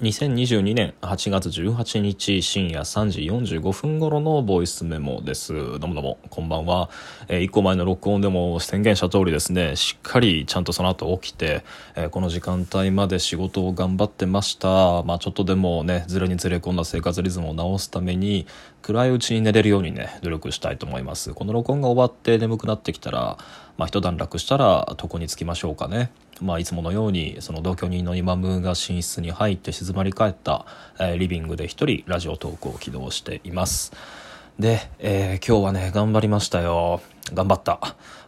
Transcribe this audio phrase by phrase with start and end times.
[0.00, 5.52] 2022年8月18日深夜3時45分頃のボイスメモです。
[5.52, 6.88] どうもどうも、こんばんは。
[7.26, 11.64] えー、1個前の録音でも宣言した通りですね、しっかりちゃんとその後起きて、
[11.96, 15.02] えー、この時間帯まで仕事を頑張ってました。
[15.02, 18.46] まあちょっとでもね、ずれにずれ込んだ生活リズムを直すために、
[18.82, 21.34] 暗いうちに寝れるようにね、努力したいと思います。
[21.34, 23.36] この録音が終わって眠くなってきたら、
[23.76, 26.12] まあ一段落したら床に着きましょうかね。
[26.44, 30.66] まあ、いつものようにその同居人のイマムが寝室に入って静まり返った、
[30.98, 33.92] えー、リビングで一人ラジオトークを起動しています。
[34.58, 37.00] で、えー、今日はね頑張りましたよ。
[37.32, 37.78] 頑張った。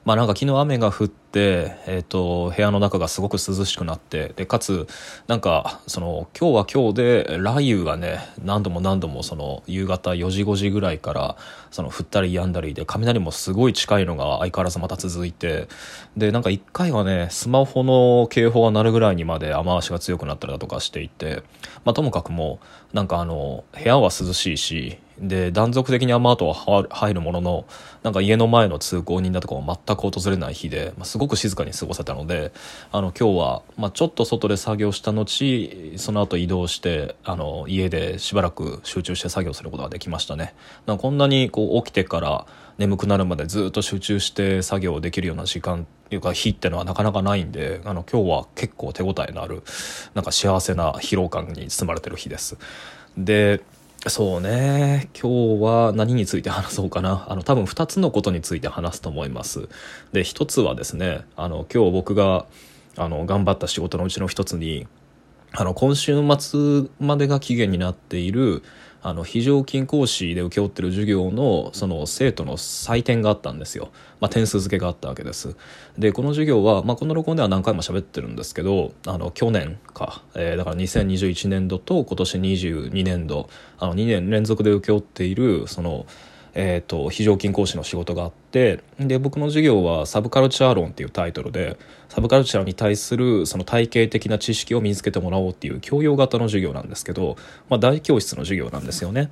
[0.05, 4.87] まあなんか昨日雨が降って、えっ、ー、と、部屋の中がすごく涼しくなって、で、かつ、
[5.27, 11.37] なんか、その、今日は今日で雷雨がね、何度も何度もその、夕方4時5時ぐらいから、
[11.70, 15.69] その、降ったり止んだりで、雷もすごい近いのが相変わらずまた続いて、
[16.17, 21.42] で、なんか一回はね、スマホの警報が鳴るぐらいにまで雨足が強くなったりだとかしていて、
[21.84, 22.61] まあともかくも、
[22.92, 27.66] なんかあの、部屋は涼しいし、で断続的に雨跡は入るものの
[28.02, 32.52] なんか家の前の通行人だとかも全く訪れない日で、まあ、すごく静かに過ごせたので
[32.90, 35.30] あの今日は、まあ、ちょっと外で作業した後
[35.96, 40.54] その後移動してあの家でしばらく集中して作業することができましたね。
[40.86, 42.46] なこんなにこう起きてから
[42.78, 49.62] 眠くなるまでずっと集中して作業できるような時間っていうか日っていうのはなかなかないんであの今日は結構手応えのある
[50.14, 52.56] なんか幸せな疲労感に包まれてる日です。
[53.18, 53.60] で
[54.06, 55.11] そうね。
[55.12, 57.27] 今日は何について話そうかな。
[57.29, 59.69] あの、多分2つのことについて話すと思います。
[60.12, 62.47] で、1つはですね、あの、今日僕が、
[62.97, 64.87] あの、頑張った仕事のうちの1つに、
[65.53, 68.62] あの、今週末までが期限になっている、
[69.03, 75.56] あの非常勤講師で請け負ってる授業のその生徒の採点があったんですよ、まあ、点数付けがあったわけです。
[75.98, 83.48] でこの授業は、まあ、この録音では何回も喋ってるんですけどあの去年か、えー、だから2021年度と今年22年度。
[83.81, 86.06] あの2年連続で請け負っているその
[86.55, 91.77] えーと、非常勤講師の仕事があってで僕の授業は「サブカルチャー論」っていうタイトルで
[92.09, 97.37] サブカルチャーに対するその体系的な知識を身につけてもらおうっていう教養型の授業なんですけど、
[97.69, 99.31] まあ、大教室の授業なんですよね。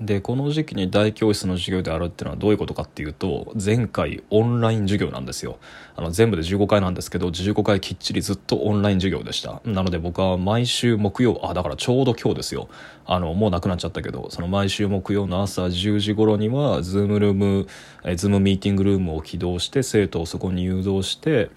[0.00, 5.58] でこの時期に大教室の授業であるっていうのはどういうことかっていうと前回オンライン授業なんですよ。
[5.96, 9.60] あの全部で15回なんですけど15回きっちりずっとオンライン授業でした。
[9.64, 12.68] なので僕は毎週木曜あだからちょうど今日ですよ。
[13.06, 17.66] あのもうなくなっちゃったけどその毎週木曜の朝10時頃にはズームルーム
[18.04, 21.50] えズームミーティングルームを起動して生徒をそこに誘導して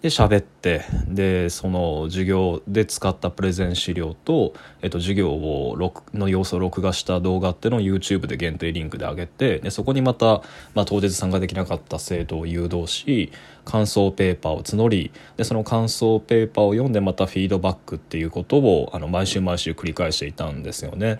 [0.00, 10.42] で喋ってでその授業で使ったプレゼン資料と、えっと、授業を録の様子を録画した動画っていうのを YouTube で限定リンクで上げてでそこにまた、
[10.74, 13.32] まあ、当日参加できなかった生徒を誘導し
[13.64, 21.18] 感想ペーパーを募りでその感想ペーパーを読んでまたフィードバックっていうことをあの毎週毎週繰り返していたんですよね。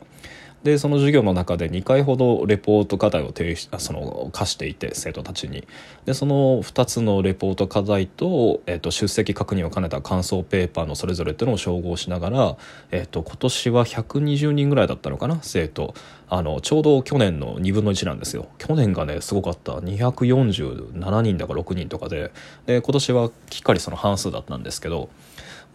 [0.65, 5.67] でその授業の中で2回ほどレポート課題を提出その課していて生徒たちに。
[6.05, 12.57] でその2つのレポート課題と,、えー、と出席確認を兼ねた感想ペーパーのそれぞれっていうのを照合しながら、
[12.91, 15.95] えー、と今年は120人ぐらいだったのかな生徒。
[16.31, 18.49] あのちょうど去年の2分の1なんですよ。
[18.59, 19.73] 去年がねすごかった。
[19.75, 22.33] 247人だか6人とかで。
[22.67, 25.09] で今年はきっかりその半数だったんですけど。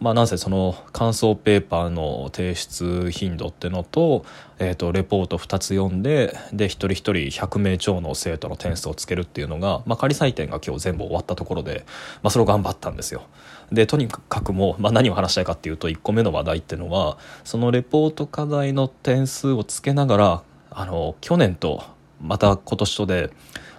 [0.00, 4.24] まあ、なんせその感想ペーパーの提出頻度ってのと,、
[4.58, 11.86] えー、とレポート2つ読んでで一人一人100名超の生徒の点数をつけるっていうのが、まあ、仮採点が今日全部終わったところで、
[12.22, 13.22] まあ、それを頑張ったんですよ。
[13.72, 21.82] でとにかくもう、まあ、何を話したいかっていうと1個目の話題っていうのはそのレポート課題の点数をつけながらあの去年と
[22.20, 23.30] また今年とで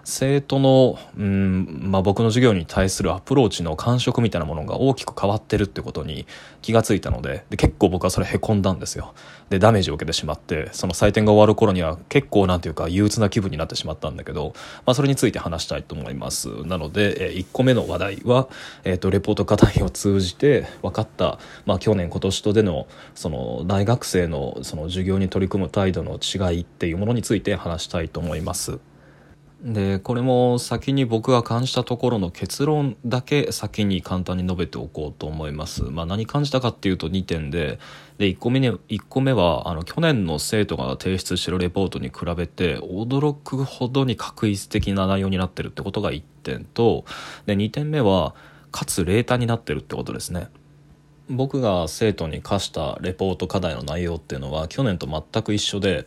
[0.05, 6.27] 生徒の、うんまあ、僕の授業に対するアプローチの感触みたいなものが大きく変わってるってことに
[6.61, 9.15] 気がついたのでで結構僕はそれへこんだんですよ
[9.49, 14.53] でダメージを受けてしまってその採点が終わる頃には結構なんていうか憂鬱な気分になってしまったんだけど、
[14.85, 18.47] まあ、それについて話したいと思いますなので、え1個目の話題は、
[18.83, 28.79] えーと、レポート課題を通じて分かった、まあ、去年今年とでのその大学生のその授業に取り組む態度の違いっていうものについて話したいと思います。
[29.61, 35.83] でこれも先に僕が感じたところの結論だけ先に簡単に述べておこうと思います。
[35.83, 37.79] まあ、何感じたかっていうと2点で
[38.17, 47.05] で1個目に1個目はあの去年の生徒が提出してるレポートに比べて驚くほどに確一的な内容になってるってことが1点と
[47.45, 48.35] で2点目は
[48.71, 50.49] かつ冷淡になってるってことですね。
[51.27, 56.05] 僕が生徒に課したレポート課題の内容っていうのは去年と全く一緒で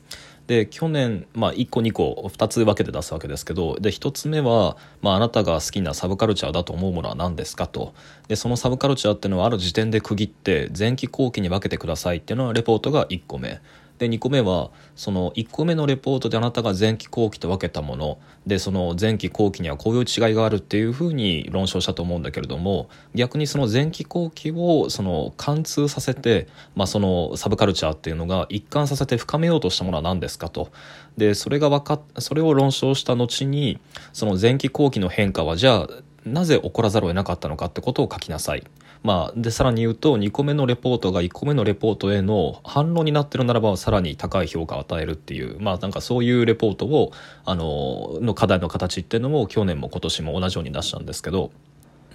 [0.48, 7.92] で去年、まあ、1個2個2つ分けて出すわけですけどで1つ目は、まあ、あなたが好きなサブカルチャーだと思うものは何ですかと。
[8.28, 13.60] でそのサブカルチャーっていうのはある時点で区切って前期後期に分けてくださいっていうのはレポートが1個目。
[13.98, 26.46] で2個目はその1個目のレポートであなたが前期後期と分けたものでその前期後期にはこういう違いがあるっていうふうに論証したと思うんだけれども逆にその前期後期をその貫通させて、
[26.76, 30.70] まあ、そのサブカルチャーっていうのが一貫させて深めようとしたものは何ですかと
[31.16, 33.80] でそれが分かそれを論証した後に
[34.12, 35.88] その前期後期の変化はじゃあ
[36.24, 38.64] なぜ起こらざるを得なかったのかってことを書きなさい。
[39.02, 47.12] まあ、でさらに言うと2個目のレポートが1個目のレポートへの反論になってるならばさらに高い評価を与えるっていうまあなんかそういうレポートを
[47.44, 51.50] あのの課題の形っていうのも去年も今年も同じように出したんですけど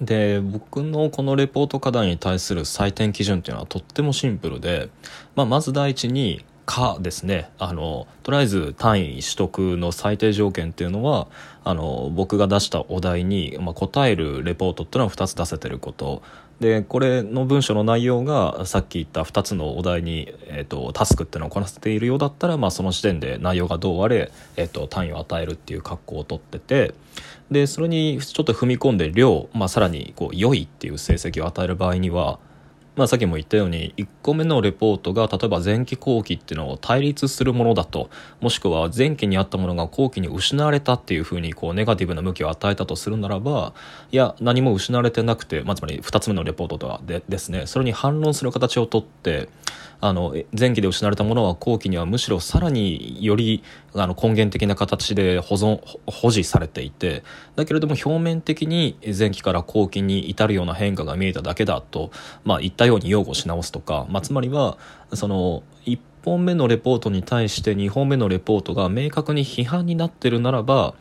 [0.02, 4.90] で僕のこのレポート課題に対する採点基準っていうのはとってもシンプルで、
[5.36, 7.50] まあ、まず第一にかですね。
[7.60, 11.28] あのとりあえず単位取得の最低条件っていうのは
[11.64, 16.22] あの僕が出したお題に、まあ、答えるレポートっていうのは2つ出せてること。
[16.60, 26.94] でこれの文章の内容がさっき言った2つのお題に、えーと、タスクっていうのをこなせているようだったら、まあ、その時点で内容がどうあれ、えーと、単位を与えるっていう格好をとってて
[27.52, 32.40] でそれにちょっと踏み込んで量、まあ、さらにこう良いっていう成績を与える場合には
[32.96, 38.10] まあ、さっきも言ったように1個目のレポートが例えば前期後期っていうのを対立するものだと
[38.40, 43.74] もしくは前期にあったものが後期に失われたっていうふうにこうネガティブな向きを与えたとするならば
[44.12, 47.66] いや何も失われてなくて、まあ、つまり2つ目のレポートとはでですね。
[47.66, 49.50] それに反論する形をとって
[50.06, 53.64] あの前期で失われたものは後期にはむしろさらにより
[53.94, 57.24] あの根源的な形で保存保持されていて
[57.56, 62.12] だけれども表面的に前期から後期に至るような変化が見えただけだと、
[62.44, 64.78] まあ、言ったように擁護し直すとか、まあ、つまりは
[65.14, 70.94] その1本目のレポートに対して2本目のレポートが明確に批判になってるならば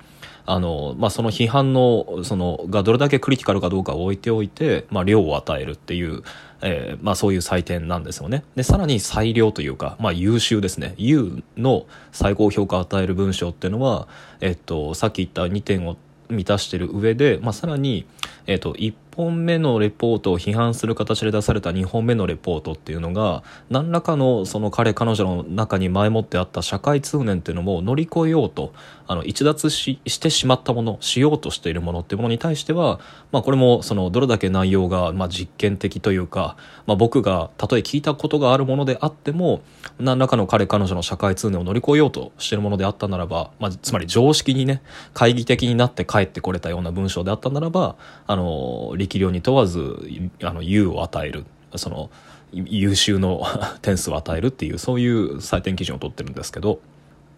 [0.44, 6.22] あの、まあ、その批判の、その、がどれだけクリティカルかどうかを置いておいて、まあ、量を与えるっていう、
[6.62, 8.42] えー、まあ、そういう採点なんですよね。
[8.56, 10.94] で、さらに最良というか、まあ、優秀ですね。
[10.96, 14.08] 優の最高評価を与える文章っていうのは、
[14.40, 15.96] えっと、さっき言った2点を
[16.28, 18.04] 満たしてる上で、まあ、さらに、
[18.48, 28.72] えっと、1本目のレポートを批判する形で出された2本目のレポートっていうのが何らかのその彼彼女の中に前もってあった社会通念っていうのも乗り越えようと
[29.06, 33.00] あの逸脱ししてしまったものしようとしているものっていうものに対しては、
[33.30, 36.56] まあ、これもそのどれだけ内容がまあ実験的というか、
[36.86, 39.62] まあ、僕がたとえ聞いたことがあるものであっても
[39.98, 44.82] 何らかの彼彼女の社会通念を乗り越えようとしているものであったならば、まあ、つまり常識にね
[45.12, 49.98] 懐疑的になって帰ってこれたような文章であったならばあの力量に問わず
[50.42, 51.44] あの優を与える
[51.76, 52.10] その
[52.52, 53.44] 優秀の
[53.82, 56.80] 点数を与えるっていうそういう採点基準を取ってるんですけど。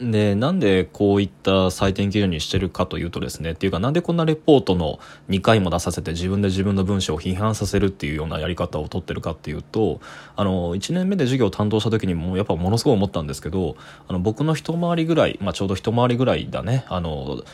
[0.00, 10.00] でなんでこういった採点基準にしてるかというとですねっていうかなんでこんなレポートの2回も出させて自分で自分の文章を批判させるっていうようなやり方を取ってるかっていうと
[10.34, 13.76] あの1年目で授業を担当した時にもやっぱものすごい思ったんですけど
[14.08, 17.44] あの僕の一回りぐらい、まあ、ちょうど一回りぐらいだねあの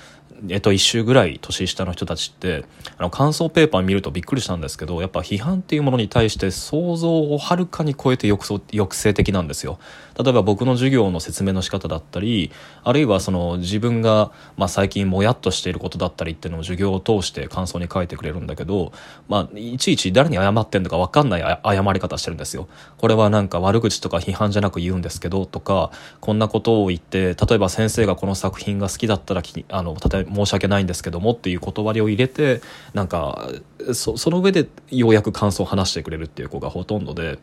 [0.48, 2.64] えっと、1週ぐらい年下の人たちって
[2.96, 9.78] あの感想ペーパー見るとびっくりしたんですけどやっぱ批判っていうものに対して想像をはるかに超えて抑制的なんですよ。
[10.22, 12.52] 例えば僕の授業の説明の仕方だったり
[12.84, 18.92] あるいはその自分が、まあ、最近もやっとしていることだったりっていうのを授業を通して感想に書いてくれるんだけど、
[19.28, 22.68] まあ、いちいち誰に謝ってんのか分かんない謝り方してるんですよ。
[22.98, 25.90] これはなんか悪口とか批判じゃなく言うんですけどとか
[26.20, 32.60] こんなことを言って例えば先生がこの作品が好きだったらあの例えば申し訳ないんですけどもっていう断りを入れて
[32.94, 33.48] なんか
[33.94, 37.38] その上でようやく感想を話してくれるっていう子がほとんどで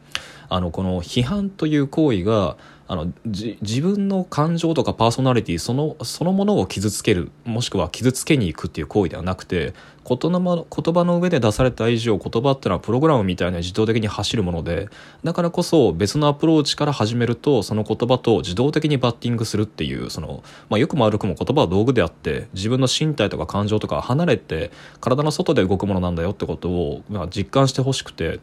[0.50, 2.58] あのこの批判という行為が
[2.90, 9.74] あの自分の感情とかパーソナリティそのそのものを傷つけるもしくは傷つけに行くっていう行為ではなくて
[10.08, 14.88] 言葉の上で出された以上言葉っていうのはプログラムみたいな自動的に走るもので
[15.24, 24.72] だからこそ別のアプローチから始めるとその言葉と自動的にバッティングするっていうその、まあ、よくも悪くも言葉は道具であって自分の身体とか感情とか離れて
[25.02, 28.40] 体の外で動くものなんだよってことを、まあ、実感してほしくて。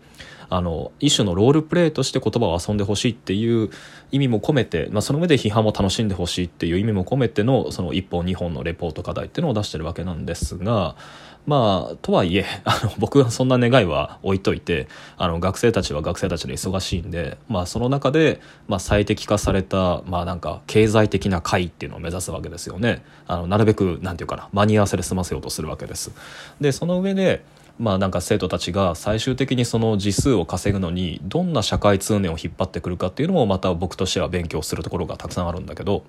[0.51, 3.71] あの一種のロールプレイとして言葉を遊んでほしいっていう
[4.13, 10.97] 意味も込めて、まあ、その上で批判も楽しんでほしいっていう意味も込めてのその1本2本のレポート課題っていうのを出してるわけなんですが
[11.47, 23.03] まあとはいえ あの僕はそんな願いは置いといてあの学生たちは学生たちで忙しいんで、まあ、その中で、まあ、最適化された、まあ、なんか経済的な会っていうのを目指すわけですよね。
[23.27, 26.13] あのなるべくなんていうかな間に合わせで済ませようとするわけです。
[26.61, 27.45] でその上で
[27.79, 36.05] まあなんか生徒たちが最終的にその字数を稼ぐのにどんな社会通念を引っ張ってくるかっていうのもまた僕としては勉強するところがたくさんあるんだけど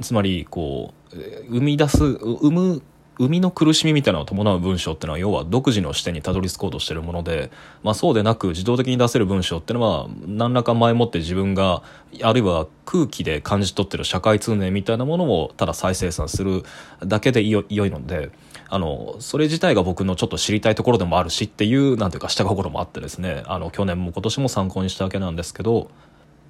[0.00, 1.16] つまりこう
[1.50, 2.82] 生み出す生む
[3.20, 7.50] 生みの苦しみみたいなのを伴う文章っていうのは要は独自の視点にたどり着こうとしてるもので、
[7.82, 11.82] まあ、そうでなく自動的に出せる文章っていうのは何らか前もって自分が
[12.22, 16.62] あるいは空気で感じ取ってる社会通念みたいなものをただ再生産する
[17.04, 18.30] だけでよいので
[18.70, 25.90] あのそれ自体が僕のちょっと知りたいところでもあるしっていうなんていうか下心もあってですねあの去年も今年も参考にしたわけなんですけど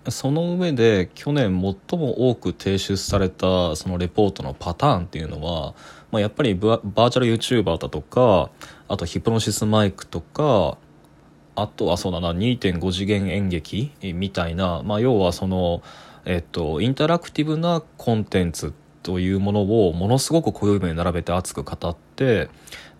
[0.08, 5.74] その上で去年最も多く提出されたそのレポートのパターンっていうのは、
[6.10, 8.50] まあ、やっぱりバーチャル YouTuber だとか
[8.88, 10.78] あとヒプノシスマイクとか
[11.54, 15.82] あとはそうだな2.5次元演劇みたいな、まあ、要はその、
[16.24, 22.48] えっと、インタラクティブなコンテンツというものをものすごく小指に並べて熱く語って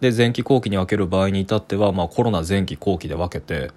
[0.01, 3.71] で前期後期に分ける場合に至っては、まあ、コロナ前期後期で分けて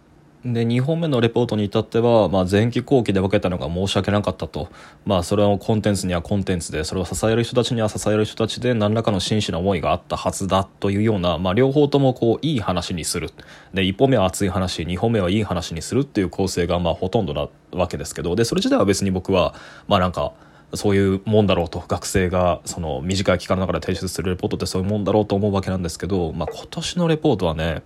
[0.45, 4.69] で2本目のレポートに至っては、まあ、前期後期で分けたのが申し訳なかったと、
[5.05, 13.31] まあ、それをコンテンツにはコンテンツでそれを支える人たちには支える人たちで何らかの真摯な思いがあったはずだというような、まあ、両方ともこういい話にする。
[13.73, 18.35] で1本目は熱い話2本目はいい話にするっていう構成がまあほとんどなわけですけど。
[18.35, 19.55] でそれ自体は別に僕は
[19.87, 20.33] まあなんか
[20.73, 21.83] そういうもんだろうと。
[21.87, 27.83] 学生がその短い期間の中で提出するレポートってそういうもんだろうと思うわけなんですけど、まあ、今年のレポートはね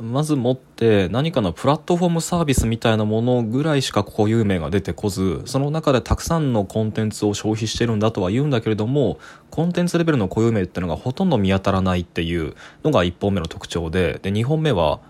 [0.00, 9.18] まずもって何かのプラットフォームサービスみたいなものぐらいしか固有名が出てこずその中でたくさんのコンテンツを消費してるんだとは言うんだけれども
[9.50, 15.00] コンテンツレベルの固有名っていうのがほとんど見当たらないっていうのが1本目の特徴でで2本目は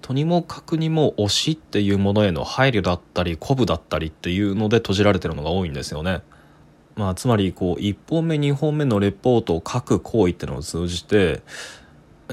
[0.00, 6.22] とにもかくにも推しっていうものへの配慮だったり鼓舞だったりっていうので閉じられてるのが多いんですよね。
[6.96, 11.42] まあ、つまりこう1本目2本目のレポートを書く行為ってのを通じて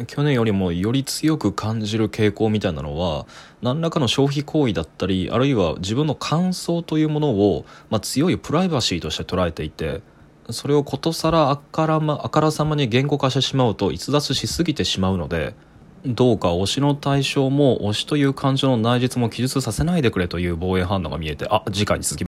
[0.07, 3.27] 去年よりもより強く感じる傾向みたいなのは
[3.62, 10.01] 何らかの消費行為だったりあるいは自分の感想というものを、まあ、強いプライバシーとして捉えていて
[10.50, 15.55] それをことさらあから,、まあからさまに言語化してしまうと逸脱しすぎてしまうので
[16.05, 22.21] どうか推しの対象も推しという感情の内実も記述させないでくれという防衛反応が見えてあ次回に続き